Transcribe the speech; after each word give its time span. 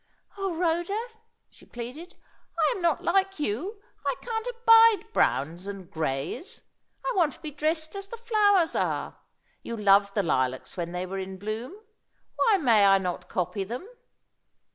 "O 0.35 0.55
Rhoda," 0.55 0.99
she 1.51 1.63
pleaded, 1.63 2.15
"I 2.59 2.73
am 2.75 2.81
not 2.81 3.03
like 3.03 3.39
you; 3.39 3.83
I 4.03 4.15
can't 4.19 4.47
abide 4.47 5.13
browns 5.13 5.67
and 5.67 5.91
greys! 5.91 6.63
I 7.05 7.13
want 7.15 7.33
to 7.33 7.39
be 7.39 7.51
dressed 7.51 7.95
as 7.95 8.07
the 8.07 8.17
flowers 8.17 8.75
are! 8.75 9.19
You 9.61 9.77
loved 9.77 10.15
the 10.15 10.23
lilacs 10.23 10.75
when 10.75 10.91
they 10.91 11.05
were 11.05 11.19
in 11.19 11.37
bloom; 11.37 11.75
why 12.35 12.57
may 12.57 12.83
I 12.83 12.97
not 12.97 13.29
copy 13.29 13.63
them?" 13.63 13.87